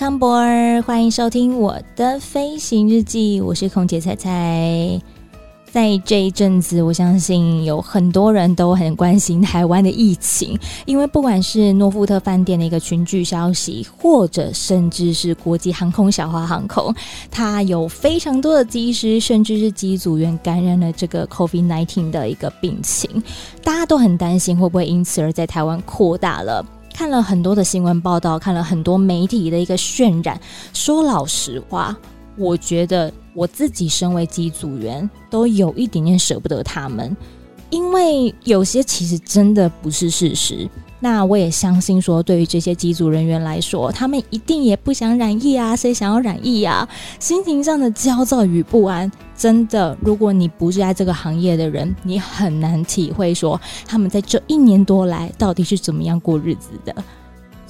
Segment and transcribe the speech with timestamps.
[0.00, 5.00] Welcome board，欢迎收听我的飞行日记，我是空姐菜菜。
[5.72, 10.56] 在这一阵子，我相信有很多人都很关心台湾的疫情，
[10.86, 16.94] 因为不管是诺富特饭店的一个群聚消息，或者甚至是国际航空小华航空，
[17.28, 23.20] 它有非常多的机师，甚至是机组员感染了这个 COVID-19 的一个病情，
[23.64, 26.64] 大家都很担心会不会因此而在台湾扩大了。
[26.98, 30.36] 看了很多的新闻报道，看了很多媒体的一个渲染。
[30.74, 31.96] 说老实话，
[32.36, 37.16] 我觉得我自己身为机组员，都有一点点舍不得他们，
[37.70, 40.68] 因为有些其实真的不是事实。
[41.00, 46.88] 那我也相信说，对于这些机组人员来说，他们一定也不想染疫啊，谁想要染疫啊？
[47.20, 56.92] 心情上的焦躁与不安，真的，如果你不是在这个行业的人，你很难体会说他们在这一年多来到底是怎么样过日子的。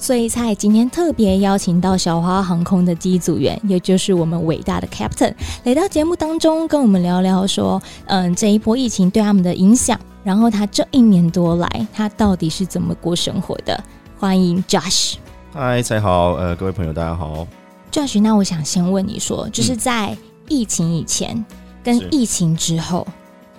[0.01, 5.33] 所以，菜今天特别邀请到小花航空的机组员，也就是我们伟大的 Captain，
[5.65, 9.99] 来到节目当中，跟我们聊聊说，嗯，这一波疫情对他们的影响。
[10.23, 13.83] 然后他这一年多来，他到底是怎么过生活的？
[14.17, 15.15] 欢迎 Josh。
[15.53, 17.45] 嗨，才好，呃，各位朋友，大家好。
[17.91, 20.15] Josh，那我想先问你说，就是在
[20.47, 21.45] 疫情以前、嗯、
[21.83, 23.05] 跟疫情之后，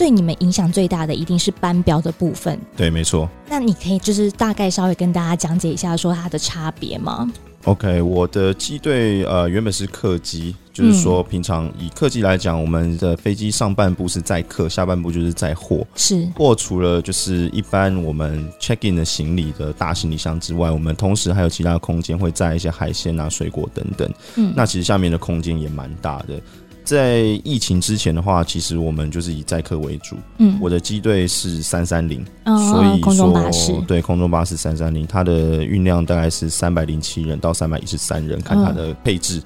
[0.01, 2.59] 对你们影响最大的一定是班标的部分。
[2.75, 3.29] 对，没错。
[3.51, 7.31] 那你可以就是大概稍微跟大家讲解一下，说它的差别吗
[7.65, 15.87] ？OK，我的机队呃原本是客机，就是说平常以客机来讲，我们的飞机上半部是载客，下半部就是载货。
[15.95, 24.11] 是货除了就是一般我们 check in 的行李的大行李箱之外，我们同时还有其他的空间会载一些海鲜啊、水果等等。
[24.37, 26.41] 嗯，那其实下面的空间也蛮大的。
[26.85, 30.17] 在疫情之前的话，其实我们就是以载客为主。
[30.39, 39.43] 嗯，我的机队是三三零，所以空中巴士对空中巴士三三零，它的运量大概是三百零七人到三百一十三人，看它的配置，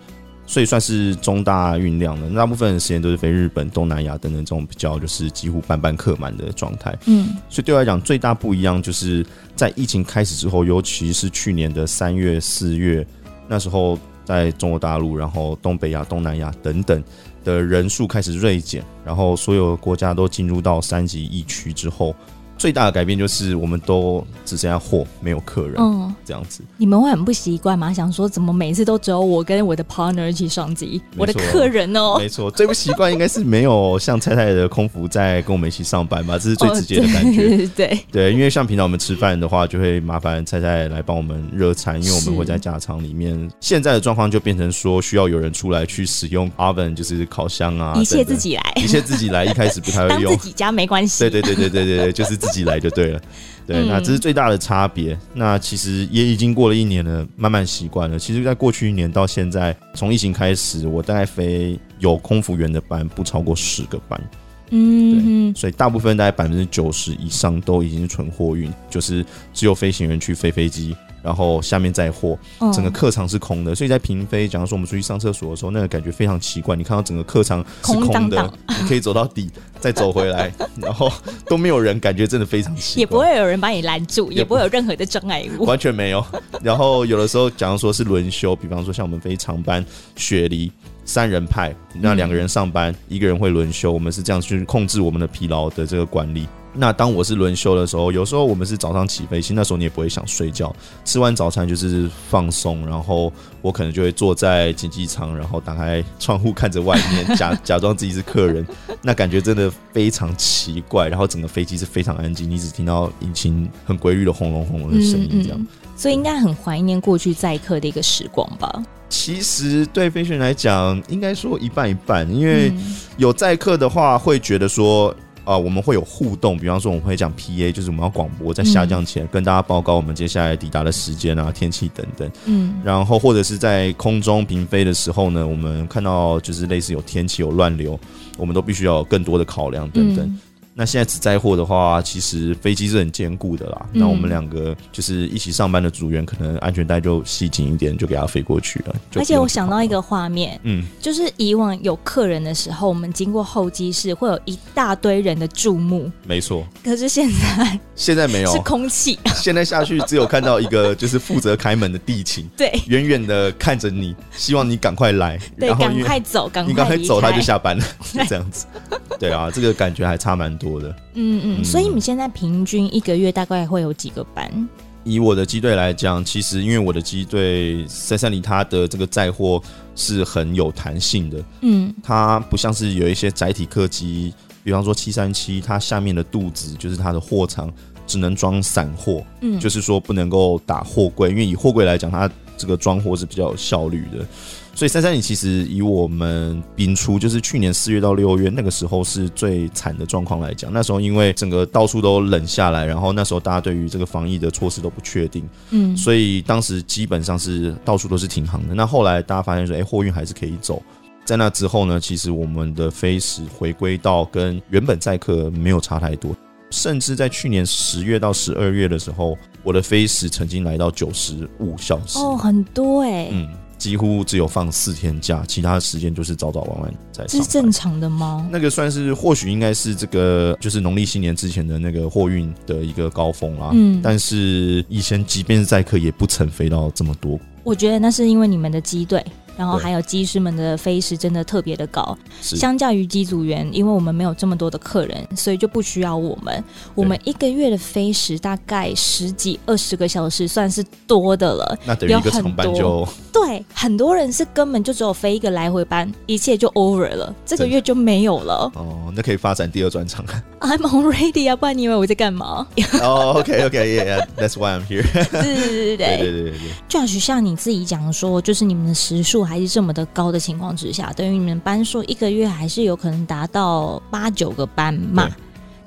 [0.46, 2.30] 所以算是中大运量的。
[2.30, 6.96] 大部分的时间都是飞日本、东南亚等等这种比较就是几乎班班客满的状态。
[7.06, 9.24] 嗯，所以对我来讲最大不一样就是
[9.54, 13.06] 在疫情开始之后，尤其是去年的三月、四月
[13.48, 13.98] 那时候。
[14.24, 17.02] 在中国大陆，然后东北亚、东南亚等等
[17.44, 22.14] 的人数开始锐减，然后所有国家都进入到三级疫区之后。
[22.56, 25.74] 最大的改变就是，我们都只剩下货，没有客人。
[25.78, 27.92] 嗯，这样子，你们会很不习惯吗？
[27.92, 32.16] 想说怎么每次都只有我跟我的 partner 一起上机，我的客人哦。
[32.18, 37.64] 没错，最不习惯应该是没有像菜菜的空服在跟我们一起上班吧，这是最直接的感觉。
[37.64, 43.50] 哦、对对，因为像平常我们吃饭的话，就会麻烦菜菜来帮我们热餐，因为我们会在加舱里面。
[43.60, 49.44] 现在的状况就变成说，需要有人出来去使用 oven，就是烤箱啊，一切自己来，一切自己来。
[49.44, 51.18] 一开始不太会用， 自己家没关系。
[51.18, 52.38] 对对对对对对对，就是。
[52.44, 53.20] 自己来就对了，
[53.66, 55.18] 对，那这是最大的差别。
[55.32, 58.16] 那其实也已经过了一年了，慢慢习惯了。
[58.16, 64.30] 其实，在过去一年到现在，从疫情开始，我大概飞有空服员的班不超过十个班，
[64.70, 70.94] 嗯，对，所以大部分大概百分之九十以上都已经是纯货运，就是只有飞行员去飞飞机。
[71.24, 72.38] 然后下面载货，
[72.70, 76.76] 整个客舱是空的，嗯、所以在平飞，假如说我们出去上厕所的时候，那个感觉非常奇怪。
[76.76, 81.10] 你看到整个客舱是空的，你可以走到底再走回来， 然后
[81.46, 83.00] 都没有人，感觉真的非常奇怪。
[83.00, 86.22] 也不会有人把你拦住，也不会有任何的障碍物，完全没有。
[86.60, 89.82] 然后有的时候，假如说是轮休，比方说像我们飞长班
[90.16, 90.70] 雪梨
[91.06, 96.46] 三人派，那两个人上班，嗯、一个人会轮休，我们是这样去控制我们的疲劳的这个管理。
[96.76, 100.74] 那当我是轮休的时候，有时候我们是早上起飞，其实那时候你也不会想睡觉，
[101.04, 103.32] 吃完早餐就是放松，然后
[103.62, 108.66] 我可能就会坐在经济舱，然后打开窗户看着外面， 假假装自己是客人，
[109.02, 111.08] 那感觉真的非常奇怪。
[111.08, 115.66] 然后整个飞机是非常安静，你只听到引擎很规律的轰隆轰隆的声音，这样。
[115.96, 118.82] 所以应该很怀念过去载客的一个时光吧？
[119.08, 122.72] 其实对飞行员来讲，应该说一半一半，因为
[123.16, 125.14] 有载客的话，会觉得说。
[125.44, 132.30] 啊、呃，我们会有互动，比方说我们会讲 PA，就是我们要广播在下降前跟大家报告我们接下来抵达的时间啊、天气等等。
[132.46, 137.98] 嗯，然后或者是在空中平飞的时候呢，我们看到就是类似有天气有乱流，
[138.38, 140.26] 我们都必须要有更多的考量等等。
[140.26, 140.40] 嗯、
[140.76, 143.86] 那现在只载货的话，其实飞机是很坚固的啦。
[143.92, 148.96] 嗯、那我们两个就是一起上班的组员，可能安全带就系紧一点，就给他飞过去了。
[149.14, 156.10] 而且我想到一个画面，嗯，就是以往有客人的时候，我们经过候机室，会有一大堆人的注目。
[156.26, 156.66] 没错。
[156.82, 159.16] 可是现在， 现在没有，是空气。
[159.36, 168.66] 现在下去只有看到一个，就是负责开门的地勤， 对，远远的看着你，希望你赶快来，对，赶快走，赶快你赶快走，他就下班了，就这样子。
[169.20, 170.94] 对啊，这个感觉还差蛮多的。
[171.14, 174.68] 嗯嗯，所以你们现在平均一个月大概会有几个班？
[175.04, 179.62] 以我的机队来讲，其实因为我的机队三三零，它的这个载货
[179.94, 181.44] 是很有弹性的。
[181.60, 184.32] 嗯，它不像是有一些载体客机，
[184.62, 187.70] 比方说七三七，它下面的肚子就是它的货舱，
[188.06, 189.22] 只能装散货。
[189.42, 194.26] 嗯，就是说不能够打货柜，因为以货柜来讲，它这个装货是比较有效率的。
[194.74, 208.74] 所以三三零其实以我们冰初，就是去年四月到六月那个时候是最惨的状况来讲，那时候因为整个到处都冷下来，然后那时候大家对于这个防疫的措施都不确定，嗯，所以当时基本上是到处都是停航的。
[208.74, 210.82] 那后来大家发现说，哎，货运还是可以走。
[211.24, 216.36] 在那之后呢，其实我们的飞时回归到跟原本载客没有差太多，
[216.70, 223.48] 甚至在去年十月到十二月的时候，我的飞时曾经来到九十五小时，哦，很多哎、欸，嗯。
[223.84, 227.24] 几乎只有放四天假，其他时间就是早早晚晚在。
[227.26, 228.46] 这是正常的吗？
[228.50, 233.70] 那个算是，或许应该是这个，就是农历新年之前的那个货运的一个高峰啦。
[233.72, 237.38] 嗯，但是以前即便是载客，也不曾飞到这么多。
[237.62, 239.24] 我觉得那是因为你们的机队。
[239.56, 246.64] 然后还有机师们的飞时真的特别的高，相较于机组员，因为我们没有这么多的客人，所以就不需要我们。
[246.92, 251.78] 我们一个月的飞时大概十几二十个小时，算是多的了。
[251.86, 258.70] 那等于一个长班就对，很多人是根本就只有飞一个来回班，一切就 over 了，这个月就没有了。
[258.74, 260.24] 哦，那可以发展第二专场。
[260.60, 262.66] I'm already 啊，不然你以为我在干嘛？
[263.02, 265.04] 哦，OK，OK，Yeah，That's why I'm here。
[265.30, 266.52] 对对对对对对对。
[266.88, 269.44] Josh，像你自己讲说，就是你们的时数。
[269.44, 275.28] 还是这么的高的情况之下，等于你们班数一个月还是有可能达到八九个班嘛？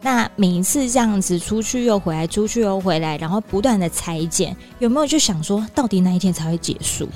[0.01, 7.09] 那每一次这样子出去又回来，出去又回来，然后不断的裁剪，有没有就想说，到底哪一天才会结束？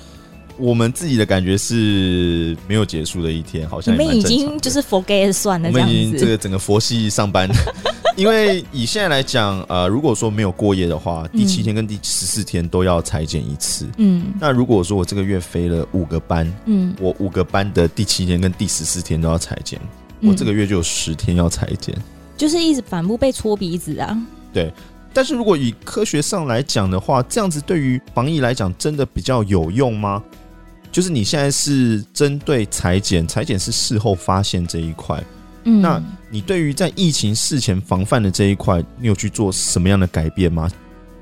[0.58, 7.50] 我们自己的感觉是没有结束的一天，好像你们已经就是 forget 算了，我们已经这个整个佛系上班。
[8.18, 13.88] 因为以现在来讲，呃，如果说没有过夜的话，第七天跟第十四天都要裁剪一次。
[13.98, 19.80] 嗯，那如果说我这个月飞了五个班，嗯，我五个班的第七天跟第十四天都要裁剪，
[20.20, 21.96] 嗯，我这个月就有十天要裁剪，
[22.36, 24.22] 就是一直反复被戳鼻子啊。
[24.52, 24.72] 对，
[25.14, 30.22] 但是如果以科学上来讲的话，这样子对于防疫来讲，真的比较有用吗？
[30.92, 35.24] 就是你现在是针对裁剪，裁剪是事后发现这一块。
[35.64, 40.70] 嗯，那你对于在疫情事前防范的这一块，你有去做什么样的改变吗？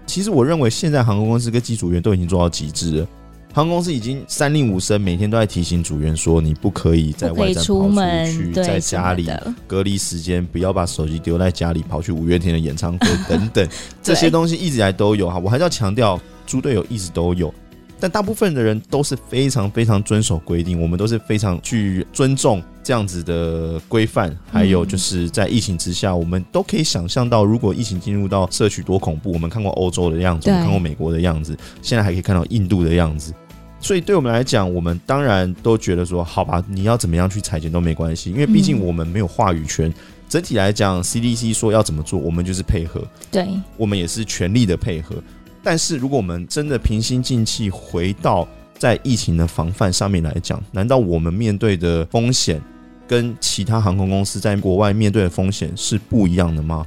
[0.07, 3.07] 其实我认为现在航空公司跟机组员都已经做到极致了。
[3.51, 7.91] 航空公司已经三令五申，每天都在提醒组员说，你不可以在外站跑出
[8.25, 9.29] 去，在家里
[9.67, 13.67] 隔离时间，不要把手机丢在家里，跑去五月天的演唱会 等等
[14.01, 15.39] 这些东西一直以来都有哈。
[15.39, 17.53] 我还是要强调，猪队友一直都有。
[17.99, 24.35] 但大部分的人都是非常非常遵守规定，我们都是非常去尊重这样子的规范。
[24.51, 29.31] 还有就是在疫情之下，我们都可以想象到，如果疫情进入到社区多恐怖。
[29.33, 33.33] 我们看过欧洲的样子，我们看过美国的样子，现在还可以看到印度的样子。
[33.81, 39.93] 所以对我们来讲，我们当然都觉得说，好吧，你要怎么样去裁剪都没关系，因为毕竟我们没有话语权。
[40.27, 43.01] 整体来讲，CDC 说要怎么做，我们就是配合。
[43.31, 45.15] 对，我们也是全力的配合。
[45.63, 48.47] 但是，如果我们真的平心静气回到
[48.77, 52.61] 在疫情的防范上面来讲，难道我们面对的风险
[53.07, 56.85] 跟其他航空公司在国外面对的风险是不一样的吗？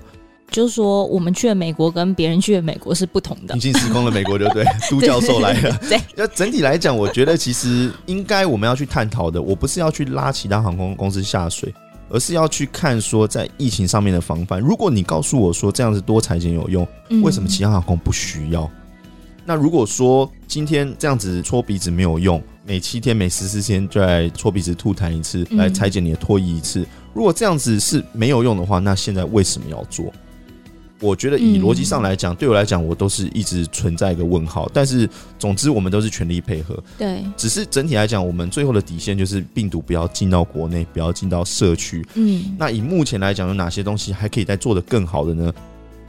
[0.50, 3.56] 就是说，我们去了美国跟别人去了美国是不同的。
[3.56, 4.64] 已经时空了美国，对不对？
[4.90, 5.78] 都教授来了。
[5.88, 11.72] 对，要整体来讲，我觉得其实应该我们要去探讨的，我不是要去拉其他航空公司下水。
[12.12, 14.60] 而是要去看说，在疫情上面的防范。
[14.60, 16.86] 如果你告诉我说这样子多裁剪有用，
[17.22, 18.70] 为什么其他航空不需要？
[19.44, 30.12] 那如果说今天这样子搓鼻子没有用，每七天、每十四天就来搓鼻子吐痰一次，来裁剪你的唾液一次，如果这样子是没有用的话，那现在为什么要做？
[31.02, 34.70] 我觉得以逻辑上来讲，嗯、对我来讲，我都是一直存在一个问号。
[34.72, 36.80] 但是，总之我们都是全力配合。
[36.96, 42.06] 对，只是整体来讲，我们最后的底线就是病毒不要进到国内，不要进到社区。
[42.14, 45.52] 嗯，那以目前来讲，有哪些东西还可以再做得更好的呢？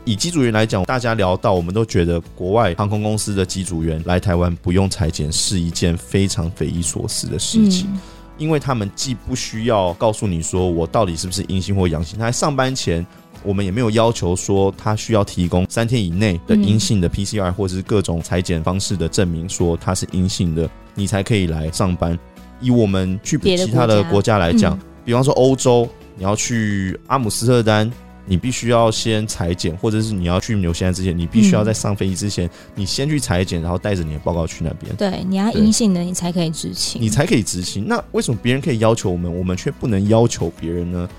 [0.06, 8.00] 以机组员来讲，大家聊到，我们都觉得国外航空公司的机组员来台湾不用裁剪是一件非常匪夷所思的事情，嗯、
[8.38, 13.04] 因为他们既不需要告诉你说我到底是不是阴性或阳性，他在上班前。
[13.44, 22.18] 我们也没有要求说他需要提供三天以内的阴性的 PCR 或者是各种裁剪方式的证明，说他是阴性的，你才可以来上班。
[22.60, 27.92] 以我们去其他的国家来讲，比方说欧洲，你要去阿姆斯特丹。
[28.26, 34.96] 你必须要先裁剪，或者是你要去纽西兰之前，你必须要在上飞机之前，嗯、你先去裁剪，然后带着你的报告去那边。
[34.96, 37.02] 对，你要阴性的，你才可以执勤。
[37.02, 37.86] 你才可以执勤。
[37.86, 41.10] 那为什么别人可以要求我们，我们却不能要求别人呢？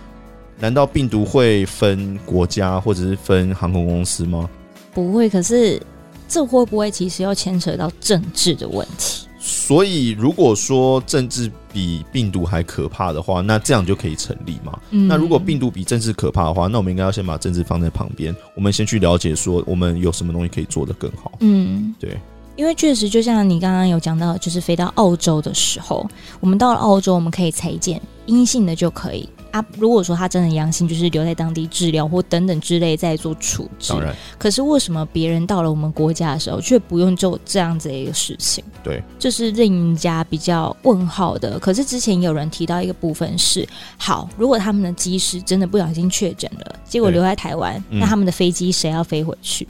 [0.65, 4.49] 难道病毒会分国家，或者是分航空公司吗？
[4.95, 5.29] 不会。
[5.29, 5.79] 可是
[6.27, 9.29] 这会不会其实要牵扯到政治的问题？
[9.39, 14.81] 所以，如果说政治比病毒还可怕的话，那这样就可以成立嘛？
[14.89, 15.07] 嗯。
[15.07, 21.33] 那如果病毒比政治可怕的话，那我们应该要先把政治放在旁边，我们先去了解说我们有什么东西可以做得更好。
[21.41, 22.19] 嗯，对。
[22.57, 26.09] 因为确实，就像你刚刚有讲到，就是飞到澳洲的时候，
[26.41, 29.29] 我们到了澳洲，我们可以裁剪阴性的就可以。
[29.55, 33.93] 啊，如果说他真的阳性，就是留在当地治疗或等等之类再做处置。
[33.93, 38.65] 当然，可是为什么别人到了我们国家的时候，却不用做这样子的一个事情？
[38.83, 41.57] 对，这是令人家比较问号的。
[41.61, 43.65] 可是之前有人提到一个部分是：
[43.97, 49.69] 好，如果他们的机师真的不小心确诊了，结果留在台湾，嗯，那他们的飞机谁要飞回去？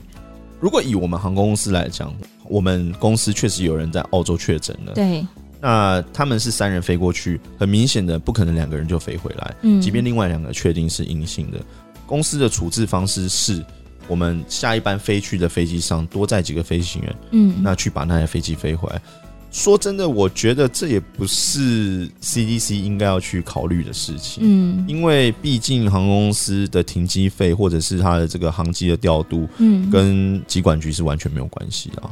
[0.59, 2.11] 如果以我们航空公司来讲，
[2.45, 4.93] 我们公司确实有人在澳洲确诊了。
[4.93, 5.23] 对。
[5.65, 9.55] 那他们是三人飞过去，很明显的不可能两个人就飞回来。
[9.63, 11.57] 嗯，即便另外两个确定是阴性的，
[12.05, 13.65] 公司的处置方式是
[14.07, 19.01] 我们下一班飞去的飞机上多载几个飞行员，嗯，那去把那台飞机飞回来。
[19.51, 32.03] 说真的，我觉得这也不是 CDC 应该要去考虑的事情，嗯，因为毕竟航空公司的停机费或者是它的这个航机的调度，嗯，跟机管局是完全没有关系的。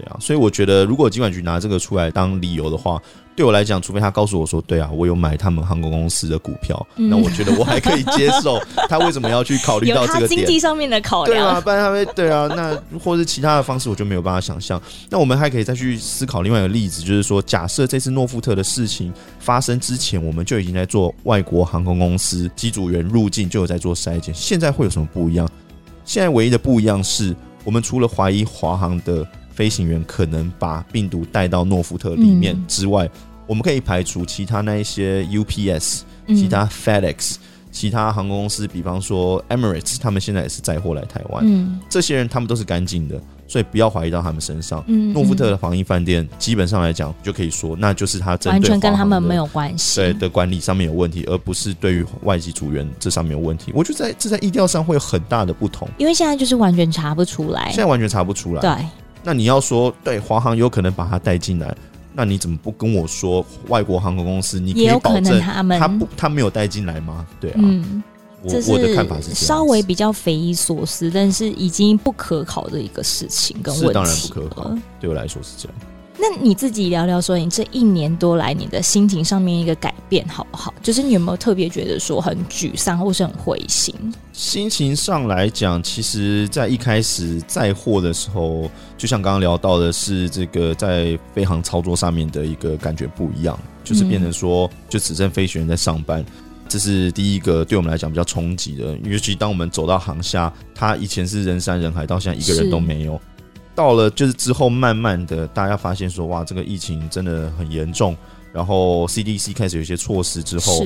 [0.00, 3.00] 对啊，所以我觉得，如果监管局拿这个出来当理由的话，
[3.36, 8.58] 对我来讲，除非他告诉我说，对啊，我有买他们航空公司的股票，嗯、那我觉得我还可以接受。
[8.88, 10.28] 他为什么要去考虑到这个点？
[10.28, 14.80] 经济上面的考量，对啊，不然他会对啊，那或是其他的方式，我就没有办法想象。
[15.10, 25.46] 那我们还可以再去思考另外一个例子，就是说，假设这次诺富特的事情发生之前，我们就已经在做外国航空公司机组员入境就有在做筛检，现在会有什么不一样？
[26.06, 29.26] 现在唯一的不一样是我们除了怀疑华航的。
[29.54, 33.10] 飞行员可能把病毒带到诺福特里面之外，嗯、
[33.46, 37.36] 我们可以排除其他那一些 UPS、嗯、其他 FedEx、
[37.70, 41.44] 其他航空公司，比方说 Emirates，他们现在也是载货来台湾。
[41.46, 44.82] 嗯，这些人他们都是干净的，所以不要怀疑到他们身上。
[44.88, 53.70] 嗯，诺福特的防疫饭店基本上来讲就可以说，那就是他完全跟他们没有关系，对的管理上面有问题，而不是对于外籍组员这上面有问题。
[53.72, 58.60] 我觉得在这在意调上会有很大的不同，因为现在就是完全查不出来，现在完全查不出来。
[58.60, 58.70] 对。
[59.22, 61.74] 那你要说对华航有可能把它带进来，
[62.14, 64.58] 那你怎么不跟我说外国航空公司？
[64.58, 67.26] 你可以保证他们他不他没有带进来吗？
[67.40, 68.02] 对啊，嗯，
[68.42, 73.92] 我我的看法是稍微比较匪夷所思，但是已经不可考的一个事情跟问题。
[73.92, 75.78] 当然不可考，对我来说是这样。
[76.20, 80.74] 那你自己聊聊说，你这一年多来你的心情上面一个改变好不好？
[80.82, 83.94] 就是你有没有特别觉得说很沮丧或是很灰心？
[84.34, 96.24] 心情上来讲，其实，在一开始载货的时候，就像刚刚聊到的是这个在飞行操作上面的一个感觉不一样，就是变成说就只剩飞行员在上班，
[96.68, 98.96] 这是第一个对我们来讲比较冲击的。
[99.04, 103.20] 尤其当我们走到航下，他以前是人山人海，到现在一个人都没有。
[103.80, 108.14] 到了就是之后，慢慢的大家发现说，哇，这个疫情真的很严重。
[108.52, 110.84] 然后 CDC 开始有一些措施之后，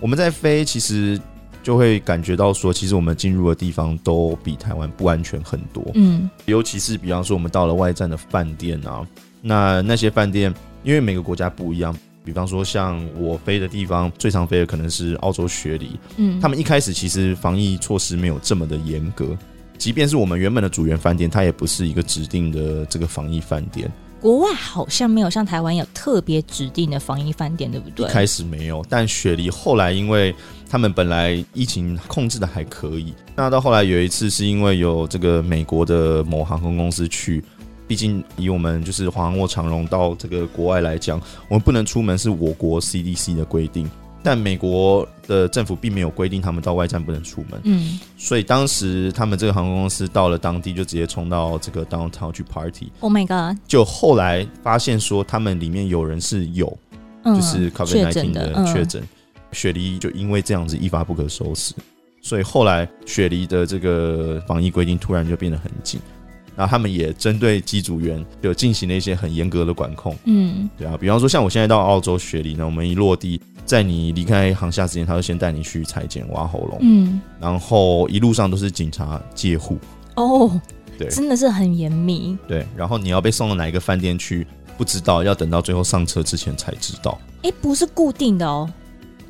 [0.00, 1.20] 我们在飞，其实
[1.62, 5.88] 就会感觉到说，其实我们进入的地方都比台湾不安全很多。
[5.94, 9.06] 嗯，尤其是比方说，我们到了外站的饭店啊，
[9.40, 15.96] 那那些饭店，因为每个国家不一样，比方说像我飞的地方，最常飞的可能是澳洲雪梨。
[16.16, 19.38] 嗯，他们一开始其实防疫措施没有这么的严格。
[19.82, 23.90] 即便是我们原本的主源饭店，它也不是一个指定的这个防疫饭店。
[24.20, 28.06] 国外好像没有像台湾有特别指定的防疫饭店，对不对？
[28.06, 30.32] 一开始没有，但雪梨后来因为
[30.70, 37.42] 他们本来疫情控制的还可以，那到后来有一次是因为有这个美国的某航空公司去，
[37.88, 43.90] 毕竟以我们就是华航或长荣到这个国外来讲，我们不能出门是我国 CDC 的规定。
[44.22, 52.92] 但美国的政府并没有规定他们到外站不能出门，嗯，所以当时他们这个航空公司到了当地就直接冲到这个 downtown 去 party。
[53.00, 53.58] Oh my god！
[53.66, 56.76] 就后来发现说他们里面有人是有，
[57.24, 59.08] 嗯、就是 COVID-19 的确诊，嗯、
[59.52, 61.74] 雪梨就因为这样子一发不可收拾，
[62.20, 66.00] 所以后来雪梨的这个防疫规定突然就变得很紧。
[66.54, 79.78] 然后他们也针对机组员有进行了一些很严格的管控，嗯，对啊，比方说像我现在到澳洲雪梨呢，我们一落地，在你离开航厦之前，他就先带你去裁剪挖喉咙，嗯，然后一路上都是警察戒护。
[80.16, 80.60] 哦，
[80.98, 82.36] 对，真的是很严密。
[82.46, 87.18] 对，然后你要被送到哪一个饭店去，不知道，要等到最后上车之前才知道。
[87.42, 88.70] 哎，不是固定的哦。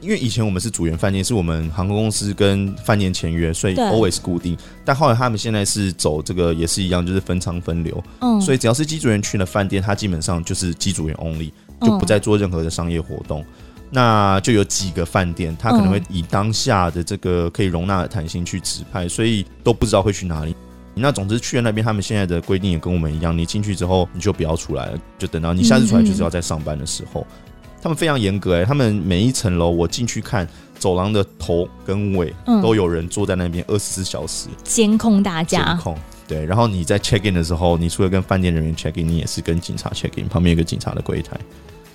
[0.01, 4.59] 因为以前我们是组员饭店，是我们航空公司跟饭店签约，所以 always 固定。
[4.85, 8.03] 但后来他们现在是走这个也是一样，就是分仓分流。
[8.19, 13.43] 嗯，所以只要是机组员去了饭店，他基本上就是机组员 only，就不再做任何的商业活动。
[13.43, 13.47] 嗯、
[13.95, 20.57] 那就有几个饭店，他可能会以当下的这个可以容纳的弹性去指派，所以都不知道会去哪里。
[20.95, 27.21] 那总之去了那边，他们现在的规定也跟我们一样，你进去之后你就不要出来了，就等到你下次出来就是要在上班的时候。
[27.21, 27.49] 嗯嗯
[27.83, 30.47] 他们非常严格哎、欸，他们每一层楼我进去看，
[30.79, 32.33] 走廊的头跟尾
[32.63, 35.65] 都有人坐在那边二十四小时监控大家。
[35.65, 41.37] 监控对，然后你在 check in 的时候，你除了跟饭店人员 check in，你也是跟警察 check in，旁边有个警察的柜台。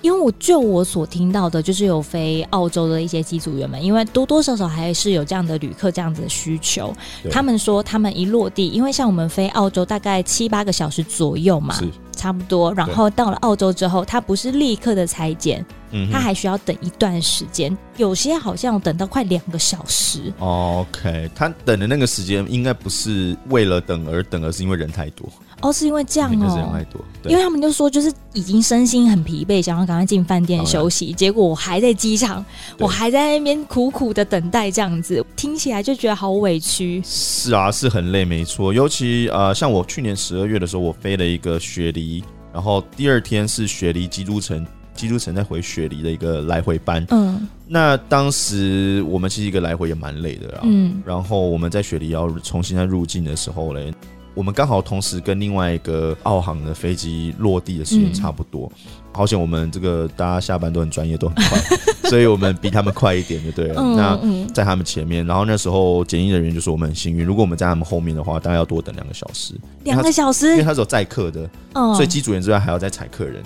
[0.02, 6.94] 因为我就我所听到的，就是有飞澳洲的一些机组员们，因为多多少少还是有这样的旅客这样子的需求。
[7.30, 11.78] 他们说他们一落地，因为像我们飞澳洲大概七八个小时左右嘛。
[12.18, 20.32] 差不多，然后到了澳洲之后，他不是立刻的裁剪，嗯，他还需要等一段时间，有些好像等到快两个小时。
[20.40, 25.28] OK，他等的那个时间应该不是为了等而等，而是因为人太多。
[25.60, 32.44] 哦，是因为这样哦，人太多，因为他们就说，就是已经身心很疲惫，想要赶快进饭店休息，结果我还在机场，
[32.78, 37.02] 我还在那边苦苦的等待，这样子听起来就觉得好委屈。
[37.04, 38.72] 是啊，是很累，没错。
[38.72, 42.22] 尤其呃，像我去年十二月的时候，我飞了一个雪梨，
[42.52, 47.04] 然后第二天是雪梨基督城，基督城再回雪梨的一个来回班。
[47.10, 50.60] 嗯，那当时我们其实一个来回也蛮累的啊。
[50.62, 53.92] 嗯，然后我们在雪梨要重新再入境的时候嘞。
[54.38, 61.58] 我们刚好同时跟另外一个澳航的飞机落地的时间差不多，嗯、好险我们这个大家下班都很专业，都很快，
[62.08, 63.82] 所以我们比他们快一点就对了。
[63.82, 69.54] 嗯、那在他们前面，然后那时候检疫人员就说我们很幸运，如果我们在他们后面的话，大概要多等两个小时。
[69.82, 73.42] 两个小时，因为他是有载客的，哦、所以机组员之外还要再载客人，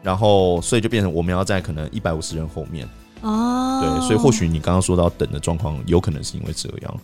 [0.00, 2.88] 然后所以就变成我们要在可能一百五十人后面。
[3.22, 7.00] 哦，对，所以或许你刚刚说到等的状况，有可能是因为这样。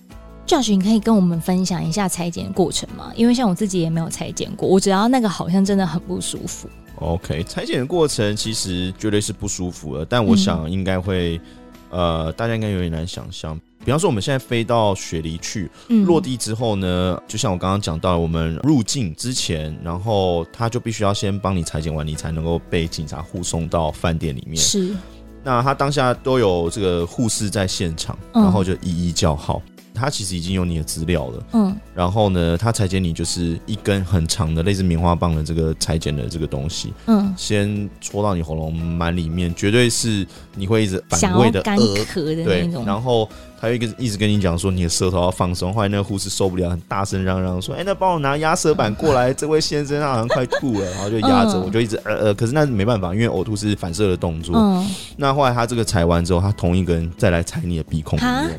[0.53, 3.11] Josh，你可以跟我们分享一下裁剪过程吗？
[3.17, 6.69] 因为像我自己也没有裁剪过，我只要那个好像真的很不舒服。
[6.97, 11.41] OK，裁剪的过程其实绝对是不舒服的，但我想应该会，
[11.89, 13.59] 嗯、呃，大家应该有点难想象。
[13.83, 24.59] 比方说，我们现在飞到雪梨去，嗯、落地之后呢，就像我刚刚讲到，我们入境之前，然后他就必须要先帮你裁剪完，你才能够被警察护送到饭店里面。
[24.59, 24.95] 是，
[25.43, 29.63] 那他当下都有这个护士在现场，然后就一一叫号。
[29.95, 40.27] 嗯他其实已经有你的资料了，嗯，然后呢，他裁剪你就是一根很长的类似棉花棒的这个裁剪的这个东西，嗯，先戳到你喉咙蛮里面，绝对是
[40.57, 43.29] 你会一直反胃的干咳的那种，对，然后
[43.61, 54.57] 他又一个一直跟你讲说你的舌头要放松，后来那个护士受不了，很大声嚷嚷说：“哎，那帮我拿压舌板过来， 这位先生他好像快吐了。”然后就压着，我就一直呃呃，可是那没办法，因为呕吐是反射的动作。
[54.57, 58.59] 嗯，那后来他这个裁完之后，他同一个人再来裁你的鼻孔里面。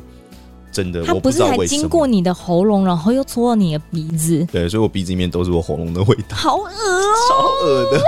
[0.74, 4.46] 真的，他不是还经过你的喉咙，然后又戳到你的鼻子？
[4.52, 8.04] 对，所以我鼻子里面都是我喉咙的味道，好恶哦，超恶的。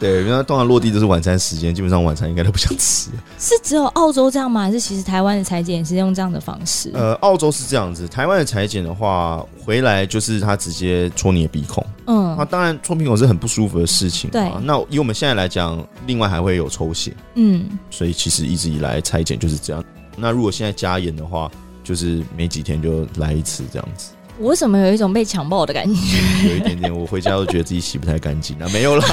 [0.00, 3.10] 对，因为通常落地都是晚餐时间，基本上晚餐应该都不想吃。
[3.38, 4.62] 是只有澳洲这样吗？
[4.62, 6.90] 还是其实台湾的裁剪也是用这样的方式？
[6.94, 11.84] 呃，澳洲是这样子，台湾的裁剪的话，回来就是他直接戳你的鼻孔。
[12.06, 14.30] 嗯，那当然戳鼻孔是很不舒服的事情。
[14.30, 17.14] 对，那以我们现在来讲，另外还会有抽血。
[17.34, 19.84] 嗯，所以其实一直以来裁剪就是这样。
[20.16, 21.50] 那如果现在加盐的话，
[21.82, 24.10] 就是没几天就来一次这样子。
[24.38, 26.48] 我为什么有一种被强暴的感觉？
[26.48, 29.04] 有一点点，我回家都觉得自己洗不太干净啊，没有啦。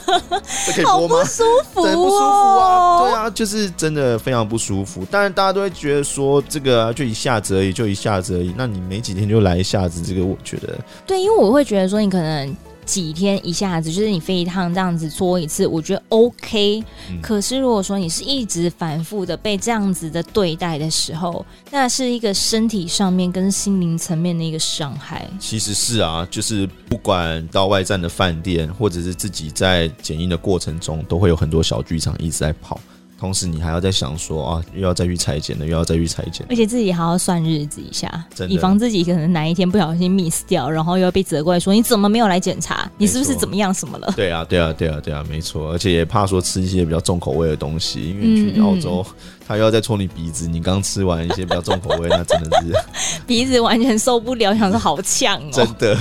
[0.64, 1.16] 这可以播吗？
[1.16, 1.44] 好不舒
[1.74, 3.00] 服，真不舒服啊！
[3.02, 5.04] 对啊，就是真的非常不舒服。
[5.10, 8.54] 当然，大家都会觉得说这个、啊、就一下子而已，就一下子而已。
[8.56, 12.56] 那你没几天就来一下子，这个我觉得对，因为我会觉得说你可能。
[12.84, 16.82] 几天一下子就是你飞一趟这样子搓一次，我觉得 OK。
[17.10, 25.28] 嗯、可是如果说你是一直反复的被这样子的对待的时候，那是一个身体上面跟心灵层面的一个伤害。
[25.38, 32.80] 其实是啊，就是不管到外站的饭店，或者是自己在检疫的过程中，都会有很多小剧场一直在跑。
[33.22, 44.12] 同时，你还要再想说啊，又要再去裁剪了，又要再去裁剪，而且自己还要算日子一下，以防自己可能哪一天不小心 miss 掉，然后又要被责怪说你怎么没有来检查，你是不是怎么样什么了？
[44.16, 49.06] 对啊，对啊，对啊，对啊，没错，而且也怕说吃一些比较重口味的东西，因为去澳洲。
[49.06, 49.16] 嗯嗯
[49.52, 52.72] 他又要再戳你鼻子，你刚吃完一些比较重口味，那真的是
[53.26, 55.94] 鼻子完全受不了，想说好呛哦，真的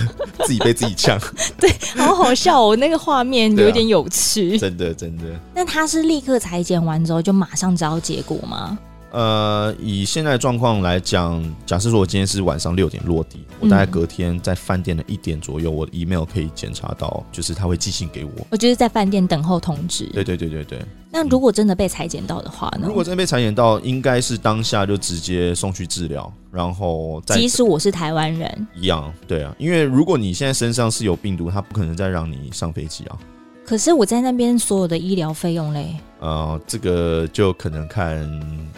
[0.46, 1.20] 自己被自己呛，
[1.60, 5.24] 对，好好笑哦，那个画面有点有趣，啊、真的真的。
[5.54, 8.78] 那他是立刻裁剪完之后就马上知道结果吗？
[9.12, 18.32] 呃，以现在状况来讲，假设说我今天是晚上六点落地，嗯、我大概隔天在饭店的一点左右，我的 email 可以检查到，就是他会寄信给我。
[18.50, 20.06] 我就是在饭店等候通知。
[20.13, 20.80] 对对对对对。
[21.12, 22.88] 那如果真的被裁剪到的话呢？
[22.88, 27.36] 如果真的被裁剪到，应该是当下就直接送去治疗，然后再。
[27.36, 33.17] 即使我是台湾人，一样，对啊，因为如果你现在身上是有病毒，他不可能再让你上飞机啊。
[33.65, 35.95] 可是我在那边所有的医疗费用嘞？
[36.19, 38.30] 呃，这个就可能看，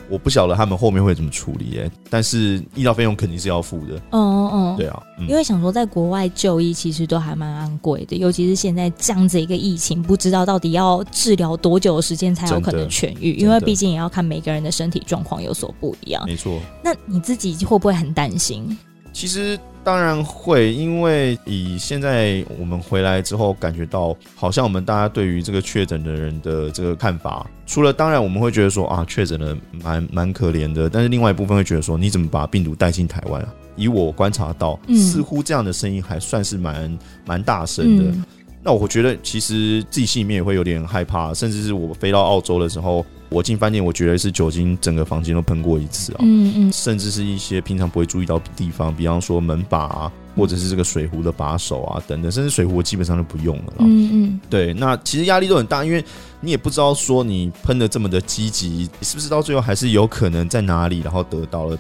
[0.09, 1.91] 我不晓得他们后面会怎么处理耶。
[2.09, 3.95] 但是医疗费用肯定是要付的。
[4.11, 16.23] 哦哦哦，对啊，嗯、因为想说在国外就医其实都还蛮昂贵的，尤其是现在这样子一个疫情，不知道到底要治疗多久的时间才有可能痊愈，因为毕竟也要看每个人的身体状况有所不一样。
[16.25, 16.61] 没错。
[16.81, 18.77] 那你自己会不会很担心？
[19.11, 19.59] 其实。
[19.83, 33.53] 当然会，因为以现在我们回来之后，感觉到好像我们大家对于这个确诊的人的这个看法，除了当然我们会觉得说啊，确诊的蛮蛮可怜的，但是另外一部分会觉得说，你怎么把病毒带进台湾啊？
[33.75, 38.03] 以我观察到，似乎这样的声音还算是蛮蛮大声的。
[38.03, 38.23] 嗯
[38.65, 56.05] 那我觉得其实自己心里面也会有点害怕，甚至是我飞到澳洲的时候，我进饭店，我觉得是酒精整个房间都喷过一次啊，嗯嗯，甚至是一些平常不会注意到的地方，比方说门把啊，或者是这个水壶的把手啊等等，甚至水壶我基本上就不用了，嗯嗯，对，那其实压力都很大，因为
[56.41, 61.77] 你也不知道说你喷的这么的积极，是不是到最后还是有可能在哪里然后得到了。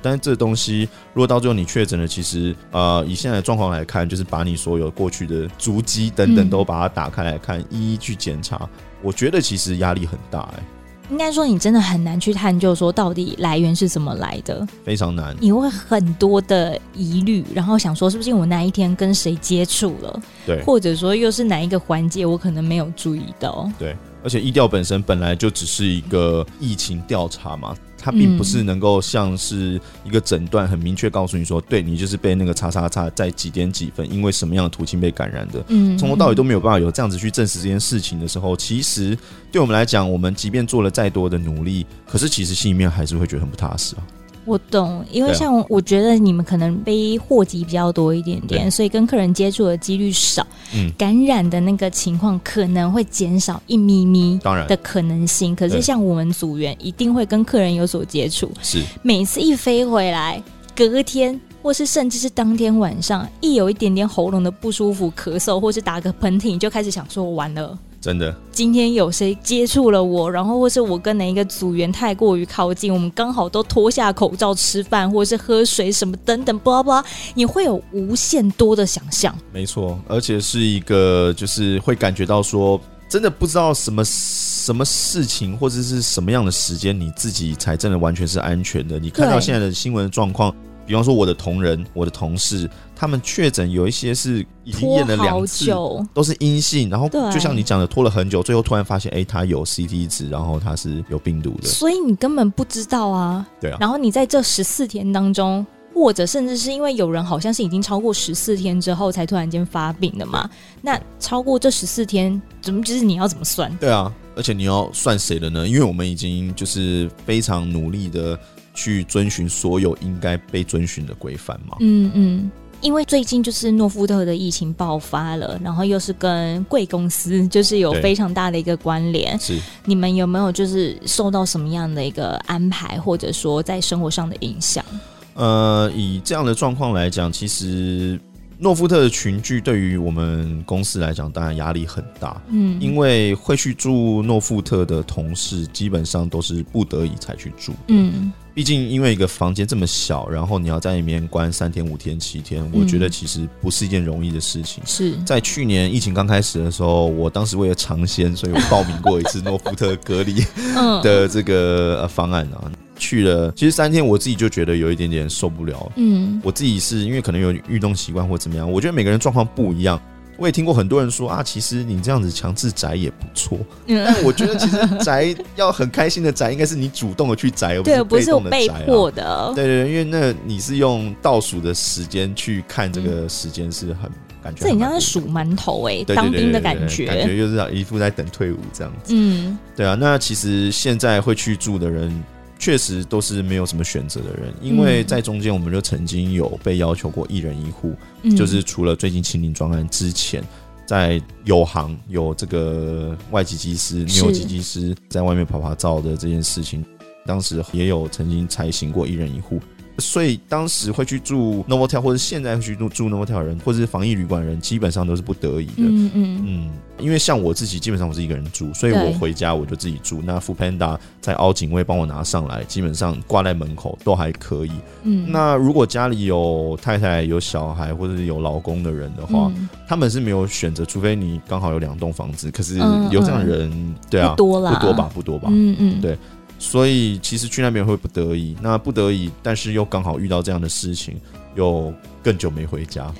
[0.00, 8.68] 但是这东西，如果到最后你确诊了，其实呃，以现在的状况来看，就是把你所有过去的足迹等等都把它打开来看，嗯、一一去检查。
[9.02, 10.62] 我觉得其实压力很大，哎。
[11.10, 15.36] 应该说，你真的很难去探究说到底来源是怎么来的，非常难。
[15.38, 23.96] 你会很多的疑虑，然后想说是不是我那一天跟谁接触了，对，或者说又是哪一个环节我可能没有注意到，对。
[24.22, 27.76] 而且医调本身本来就只是一个疫情调查嘛。
[28.04, 35.64] 它并不是能够像是一个诊断，很明确告诉你说，对你就是被那个叉叉叉在几点几分，因为什么样的途径被感染的。
[35.68, 39.16] 嗯，从头到尾都没有办法有这样子去证实这件事情的时候，其实
[39.50, 44.04] 对我们来讲，我们即便做了再多的努力，可是其实心里面还是会觉得很不踏实啊。
[44.44, 55.56] 我懂，因为像我觉得你们可能背货机比较多一点点，所以跟客人接触的几率少，嗯，感染的那个情况可能会减少一咪咪，当然的可能性。
[55.56, 60.42] 可是像我们组员一定会跟客人有所接触，是每次一飞回来，
[60.76, 67.78] 隔天或是甚至是当天晚上，一有一点点喉咙的不舒服、咳嗽或是打个喷嚏，你就开始想说完了。
[68.04, 79.34] 真的，今天有谁接触了我，然后或是我跟哪一个组员太过于靠近，我们刚好都脱下口罩吃饭，或者是喝水什么等等，巴拉巴拉，你会有无限多的想象。
[79.50, 88.98] 没错，而且是一个就是会感觉到说，真的不知道什么什么事情或者是什么样的时间，你自己才真的完全是安全的。
[88.98, 90.54] 你看到现在的新闻状况。
[90.86, 95.66] 比方说，我的同仁、我的同事，他们确诊有一些是已经验了两次，
[96.12, 96.88] 都是阴性。
[96.88, 101.68] 然后就像你讲的，拖了很久，最后突然发现，哎、欸，他有 CT 值，然后他是有病毒的。
[101.68, 103.46] 所以你根本不知道啊。
[103.60, 103.76] 对啊。
[103.80, 110.48] 然后你在这十四天当中，或者甚至是因为有人好像是已经超过十四天之后才突然间发病的嘛？
[110.80, 113.74] 那超过这十四天，怎么就是你要怎么算？
[113.78, 115.66] 对啊，而且你要算谁的呢？
[115.66, 118.38] 因为我们已经就是非常努力的。
[118.76, 121.76] 去遵循所有应该被遵循的规范嘛？
[121.78, 122.50] 嗯嗯，
[122.84, 129.38] 因为最近就是诺富特的疫情爆发了，然后又是跟贵公司就是有非常大的一个关联。
[129.40, 134.84] 是，你们有没有就是受到什么样的一个安排，或者说在生活上的影响？
[135.32, 138.20] 呃，以这样的状况来讲，其实。
[138.56, 142.40] 诺富特的群聚对于我们公司来讲，当然压力很大。
[142.48, 147.72] 嗯，因为会去住诺富特的同事，基本上都是不得已才去住。
[147.88, 154.80] 嗯，毕竟因为一个房间这么小，然后你要在里面关三天、五天、七天，我觉得其实不是一件容易的事情。
[154.86, 160.44] 是在去年疫情刚开始的时候，我当时为了尝鲜，所以我报名过一次诺福特隔离
[161.02, 162.70] 的这个方案啊。
[162.96, 165.92] 去了，其实三天我自己就觉得有一点点受不了。
[165.96, 170.00] 嗯，我自己是因为可能有运动习惯或怎么样，我觉得每个人状况不一样。
[170.36, 173.58] 我也听过很多人说啊，其实你这样子强制宅也不错。
[173.86, 178.62] 嗯，但我觉得其实宅要很开心的宅，应该是你主动的去宅，而不是被动的宅啊。
[178.64, 179.52] 对，不是被迫的。
[179.54, 184.10] 对对对，因为那你是用倒数的时间去看这个时间，是很。
[184.42, 189.14] 感觉这很像是数馒头哎，当兵的感觉，感觉就是一副在等退伍这样子。
[189.16, 189.96] 嗯，对啊。
[189.98, 192.22] 那其实现在会去住的人，
[192.58, 200.42] 确实都是没有什么选择的人，因为在中间我们就曾经有被要求过一人一户，嗯、就是除了最近清零专案之前，
[200.86, 206.84] 在有行有这个外籍机师、女机机师在外面趴趴走的这件事情，
[207.26, 209.60] 当时也有曾经采行过一人一户。
[209.98, 215.72] 所以当时会去住 Novotel，或者现在会去住住 Novotel 的人，或者是防疫旅馆人，基本上都是不得已的。
[215.78, 216.70] 嗯嗯嗯。
[216.98, 220.22] 因为像我自己，基本上我是一个人住，所以我回家我就自己住。
[220.24, 224.70] 那 Foodpanda 在凹警卫帮我拿上来，基本上挂在门口都还可以。
[225.02, 225.26] 嗯。
[225.28, 232.48] 那如果家里有太太、有小孩或者是有老公的人的话，嗯、他们是没有选择，除非你刚好有两栋房子。
[232.50, 232.78] 可是
[233.10, 235.48] 有这样的人，嗯嗯、对啊，不多啦，不多吧，不多吧。
[235.50, 236.00] 嗯嗯。
[236.00, 236.16] 对。
[236.58, 241.20] 所以其实去那边会不得已，那不得已，但是又刚好遇到这样的事情，
[241.54, 243.12] 又更久没回家。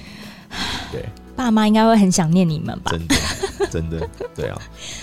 [0.92, 1.04] 对，
[1.36, 2.92] 爸妈应该会很想念你们吧？
[2.92, 3.16] 真的，
[3.70, 4.58] 真的，对啊，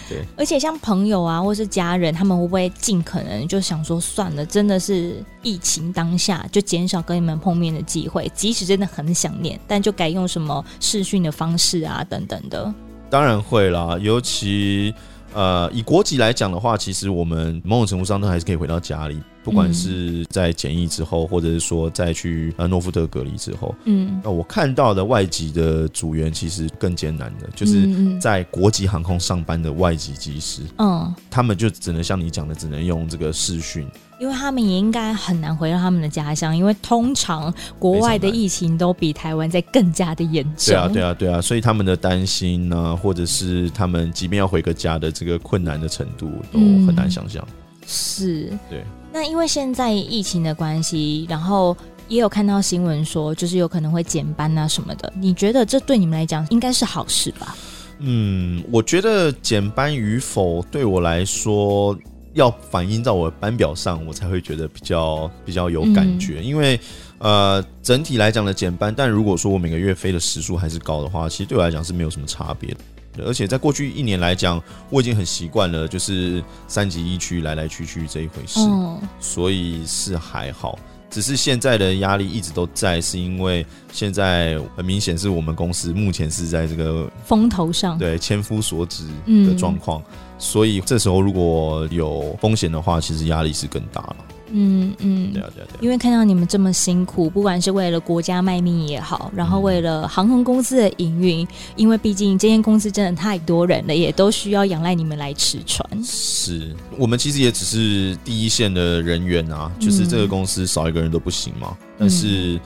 [0.10, 0.26] 对。
[0.38, 12.74] 而且像朋友啊，或是家人，他们会不会尽可能就想说，算了，真的是疫情当下，就减少跟你们碰面的机会，即使真的很想念，但就改用什么视讯的方式啊，等等的。
[13.10, 14.94] 当然会啦，尤其。
[15.34, 23.74] 呃，以国籍来讲的话，其实我们某种程度上都还是可以回到家里，不管是在检疫之后，或者是说再去呃诺富特隔离之后。
[23.86, 27.88] 嗯，那我看到的外籍的组员其实更艰难的，就是
[28.20, 33.88] 在国际航空上班的外籍机师，嗯，他们就只能像你讲的，只能用这个视讯。
[34.22, 40.68] 因为他们也应该很难回到他们的家乡，因为通常国外的疫情都比台湾在更加的严重。
[40.68, 47.82] 对啊，对啊，对啊，所以他们的担心呢、啊，或者是他们即便要回个家的这个困难的程度，都很难想象、嗯。
[47.88, 48.84] 是，对。
[49.12, 51.76] 那因为现在疫情的关系，然后
[52.08, 55.12] 也有看到新闻说，就是有可能会减班啊什么的。
[55.18, 57.56] 你觉得这对你们来讲应该是好事吧？
[57.98, 61.98] 嗯，我觉得减班与否对我来说。
[62.34, 66.40] 要反映到我的班表上，我才会觉得比较比较有感觉。
[66.40, 66.80] 嗯、因为
[67.18, 72.80] 呃，整体来讲的减班，但如果说我每个月飞的时数还是高的话，其实对我来讲是没有什么差别的。
[73.26, 80.80] 而且在过去一年来讲，我已经很习惯了，就是三级一区来来去去这一回事，嗯、所以是还好。
[81.12, 89.04] 只是现在的压力一直都在，是因为现在很明显是我们公司目前是在这个风头上，对，千夫所指
[89.46, 90.02] 的状况。
[90.02, 94.16] 嗯所以这时候如果有风险的话，其实压力是更大了。
[94.52, 95.78] 嗯嗯，对啊对啊对。
[95.82, 105.86] 因为看到你们这么辛苦，不管是为了国家卖命也好，然后为了航空公司的营运，因为毕竟这间公司真的太多人了，也都需要仰赖你们来吃穿。
[106.04, 111.76] 是我们其实也只是第一线的人员啊，就是这个公司少一个人都不行嘛。
[111.80, 112.60] 嗯、但是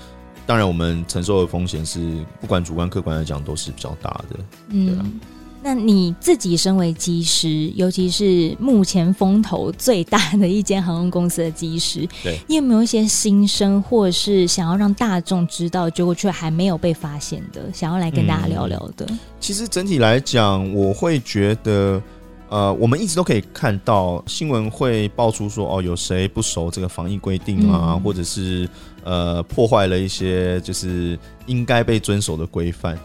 [0.45, 4.39] 当然，我们承受的风险是不管主观客观来讲都是比较大的。
[4.69, 5.19] 嗯。
[5.67, 19.08] 那你自己身为机师，尤其是目前风头最大的一间航空公司的机师，对，你有没有一些心声，或者是想要让大众知道，结果却还没有被发现的，想要来跟大家聊聊的？
[19.10, 21.99] 嗯，其实整体来讲，我会觉得，
[22.47, 28.69] 呃，我们一直都可以看到新闻会爆出说，哦，有谁不守这个防疫规定啊，嗯，或者是
[29.04, 32.95] 呃破坏了一些就是应该被遵守的规范。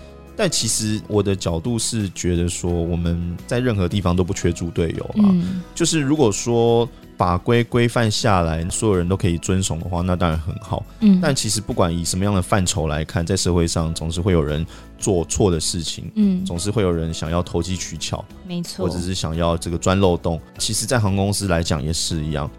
[0.43, 5.29] 但其实我的角度是觉得说，我们在任何地方都不缺猪队友啊。
[5.29, 10.83] 嗯、就是如果说法规规范下来，所有人都可以遵守的话，那当然很好。
[11.01, 11.21] 嗯。
[11.21, 14.65] 但其实不管以什么样的范畴来看，在社会上总是会有人
[14.97, 16.11] 做错的事情。
[16.15, 16.43] 嗯。
[16.43, 18.25] 总是会有人想要投机取巧。
[18.49, 18.87] 没错。
[18.87, 20.41] 或者是想要这个钻漏洞。
[20.57, 22.51] 其实，在航空公司来讲也是一样。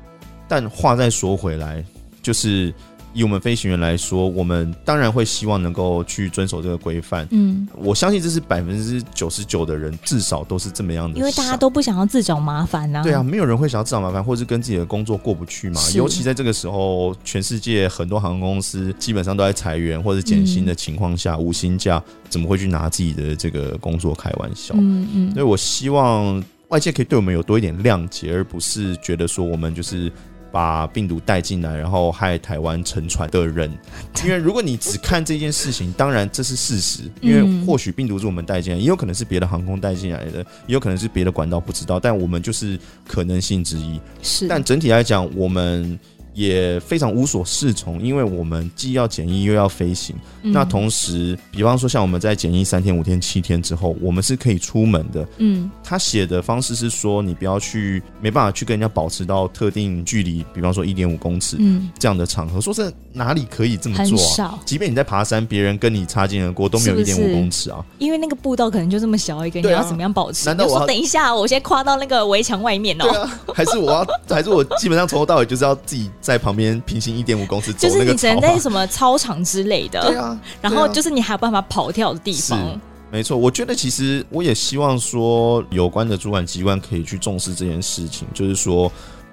[0.47, 1.83] 但话再说回来，
[2.21, 2.71] 就是。
[3.13, 7.27] 以我们飞行员来说，我们当然会希望能够去遵守这个规范。
[7.31, 11.17] 嗯，我相信这是百分之九十九的人至少都是这么样的。
[11.17, 13.01] 因为大家都不想要自找麻烦呐。
[13.03, 15.81] 对啊，没有人会想要自找麻烦，或是跟自己的工作过不去嘛。
[15.93, 24.73] 尤其在这个时候，全世界很多航空公司基本上都在裁员或者减薪的情况下，无薪假怎么会去拿自己的这个工作开玩笑？
[24.77, 25.33] 嗯嗯。
[25.33, 30.09] 所以我希望外界可以对我们有多一点谅解，而不是觉得说我们就是。
[30.51, 33.71] 把病毒带进来，然后害台湾沉船的人，
[34.25, 43.99] 因为如果你只看这件事情，当然这是事实，因为或许病毒是我们带进来，也有可能是别的航空带进来的，也有可能是别的管道不知道，但我们就是可能性之一。
[44.21, 45.99] 是，但整体来讲，我们
[46.33, 50.15] 也非常无所适从，因为我们既要检疫又要飞行。
[50.43, 55.27] 嗯、那同时，比方说像我们在检疫三天、五天、七天之后，我们是可以出门的。
[55.37, 64.59] 嗯，他写的方式是说，你不要去，没办法去跟人家保持到特定距离，比方说一点五公尺，嗯，这样的场合，说是哪里可以这么做、啊？
[64.65, 70.45] 即便你在爬山，别人跟你擦肩而过都没有一点五公尺啊，因为那个步道可能就这么小一个，你要怎么样保持？
[70.45, 73.03] 难道我说等一下，我先跨到那个围墙外面哦？
[73.03, 82.79] 对啊，还是我要，还是我基本上从头到尾就是要自己在旁边平行一点五公尺走那个、啊、就是你只能在什么操场之类的，对啊，然后就是你还有办法跑跳的地方。
[83.11, 88.89] 没错，我觉得其实我也希望说，有关的主管机关可以去重视这件事情，就是说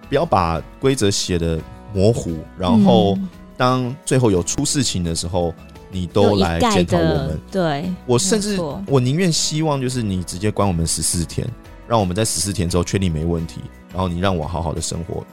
[0.09, 1.61] 不要把规则写的
[1.95, 3.17] 模糊，然后
[3.57, 5.55] 当最后有出事情的时候，
[5.93, 7.39] 你都来检讨我们。
[7.53, 11.49] 对，我甚至我宁愿希望就是你直接关我们十四天，
[11.87, 13.61] 让我们在十四天之后确定没问题，
[13.93, 15.25] 然后你让我好好的生活。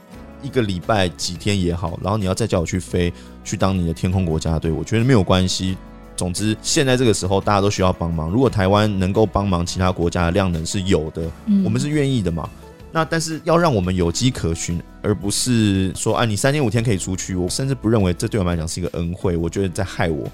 [0.45, 3.11] 一个礼拜几天也好，然后你要再叫我去飞，
[3.43, 5.75] 去当你的天空国家队，我觉得没有关系。
[6.15, 8.29] 总之，现在这个时候大家都需要帮忙。
[8.29, 12.49] 如果台湾能够帮忙其他国家的量能是有的，嗯、我们是愿意的嘛。
[12.91, 17.35] 那但是要让我们有机可循，而不是说啊，你三天五天可以出去。
[17.35, 20.25] 我甚至不认为这对我们来讲是一个恩惠，我觉得在害我。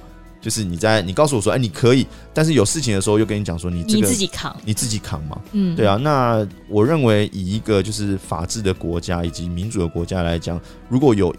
[0.42, 5.40] 就是你在你告诉我说，哎，你可以，但是有事情的时候又跟你讲说你、这个、你自己扛，你自己扛嘛。
[5.52, 5.98] 嗯，对啊。
[5.98, 11.34] 那我认为以一个就是法治的国家以及民主的国家来讲，如果有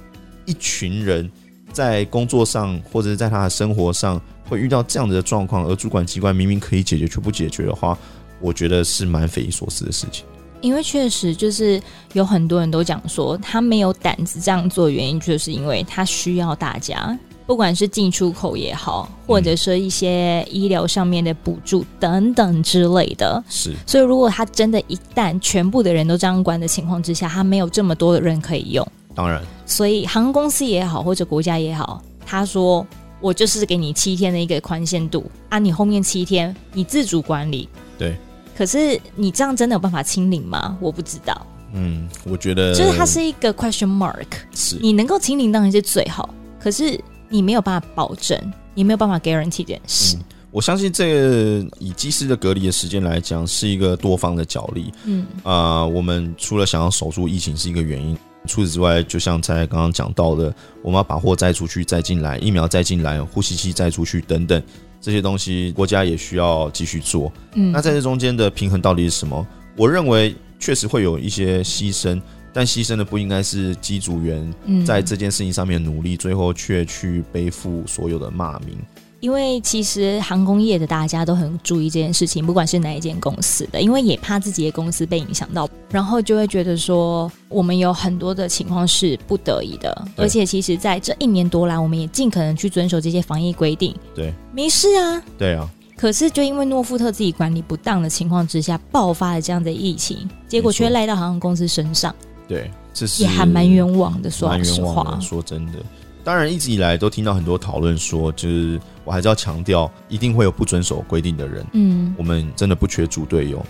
[0.46, 1.30] 一群人
[1.72, 7.98] 在工作上或者是在他的生活上会遇到这样的状况，而主管机关明明可以解决却不解决的话，
[8.40, 10.24] 我觉得是蛮匪夷所思的事情。
[10.60, 17.18] 因为确实就是有很多人都讲说，他没有胆子这样做，原因就是因为他需要大家。
[17.46, 23.72] 不管是进出口也好，或者说一些医疗上面的补助等等之类的，是。
[23.86, 28.86] 所以，如果他真的一旦全部的人都这样关的情况之下，他没有这么多的人可以用。
[29.14, 29.42] 当然。
[29.66, 32.86] 所以，航空公司也好，或者国家也好，他说
[33.20, 37.68] 我就是给你七天的一个宽限度啊，你后面七天你自主管理。
[37.98, 38.16] 对。
[38.56, 40.76] 可是，你这样真的有办法清零吗？
[40.80, 41.46] 我不知道。
[41.74, 44.26] 嗯，我觉得就是它是一个 question mark。
[44.54, 44.76] 是。
[44.80, 46.98] 你能够清零当然是最好，可是。
[47.32, 48.38] 你没有办法保证，
[48.74, 50.16] 你没有办法 guarantee 这件事。
[50.18, 54.92] 嗯，我相信这个以机师的隔离的时间来讲，是一个多方的角力。
[55.06, 58.14] 嗯啊，呃，我们除了想要守住疫情是一个原因，
[58.46, 64.62] 除此之外，就像在刚刚讲到的，我们要把货再出去再进来，疫苗再进来，呼吸器再出去等等
[65.00, 67.32] 这些东西，国家也需要继续做。
[67.54, 69.46] 嗯，那在这中间的平衡到底是什么？
[69.74, 72.20] 我认为确实会有一些牺牲。
[72.52, 78.76] 但牺牲的不应该是机组员在这件事情上面努力，嗯、最后却去背负所有的骂名。
[79.20, 93.94] 因为其实航空业的大家都很注意这件事情，不管是哪一间公司的，因为也怕自己的公司被影响到，然后就会觉得说，我们有很多的情况是不得已的，而且其实在这一年多来，我们也尽可能去遵守这些防疫规定。
[94.12, 95.22] 对，没事啊。
[95.38, 95.70] 对啊。
[95.96, 102.12] 可是就因为诺富特自己管理不当的情况之下，爆发了这样的疫情，结果却赖到航空公司身上。
[102.52, 105.18] 对，这是也还蛮冤枉的，说实话。
[105.20, 105.78] 说真的，
[106.22, 111.66] 当然一直以来都听到很多讨论说，就是我还是要强调，一定会有不遵守规定的人。
[111.72, 113.64] 嗯，我们真的不缺猪队友，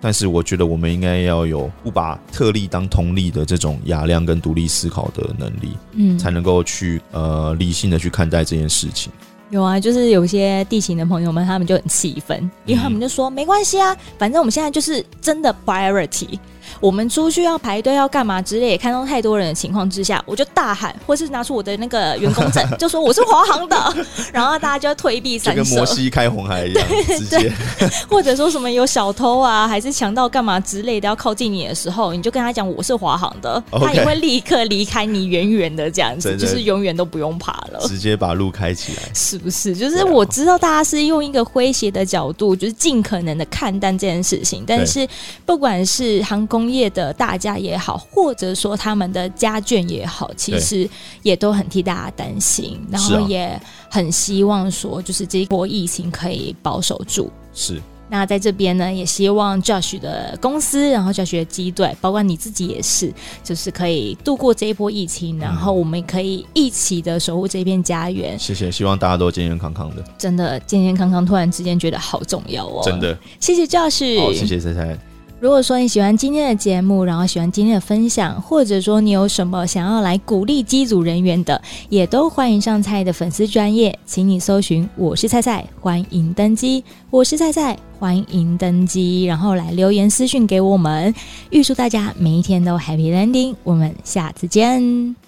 [0.00, 9.10] 但是我觉得我们应该要有不把特例当通例的这种雅量跟独立思考的能力，嗯，才能够去呃理性的去看待这件事情。
[9.50, 16.38] 有啊，就是有些地勤的朋友们，他们就很气愤，因为他们就说、嗯、没关系啊，反正我们现在就是真的 priority。
[16.80, 23.76] 我们出去要排队要干嘛之类，也看到太多人的情况之下，我就大喊，或是拿出我的那个员工证， 就说我是华航的，
[24.32, 27.52] 然后大家就退避三舍，跟摩西开红海一样，对直接，
[28.08, 39.76] 或者说什么有小偷啊，还是强盗干嘛之类的要靠近你的时候，你就跟他讲我是华航的.他也会立刻离开你远远的这样子，对对对，就是永远都不用爬了，直接把路开起来，是不是？
[39.76, 45.06] 就是我知道大家是用一个诙谐的角度，就是尽可能的看淡这件事情，但是
[45.44, 50.88] 不管是航空业的大家也好，或者说他们的家眷也好，其实
[51.22, 57.30] 也都很替大家担心，然后也很希望说，就是这一波疫情可以保守住。
[57.52, 57.78] 是。
[58.10, 63.12] 那在这边呢，也希望 Josh 的公司，然后 Josh 的机队，包括你自己也是，
[63.44, 68.38] 就是可以度过这一波疫情，然后我们可以一起的守护这片家园。
[68.38, 70.02] 谢谢，希望大家都健健康康的。
[70.16, 72.80] 真的健健康康，突然之间觉得好重要哦。
[72.82, 74.18] 真的，谢谢 Josh。
[74.18, 74.98] 好，谢谢菜菜。
[75.40, 91.14] 如果说你喜欢今天的节目，然后喜欢今天的分享，或者说你有什么想要来鼓励机组人员的，也都欢迎上菜的粉丝专业，请你搜寻我是菜菜，欢迎登机，我是菜菜，欢迎登机，然后来留言私讯给我们，
[91.50, 95.27] 预祝大家每一天都 Happy Landing，我们下次见。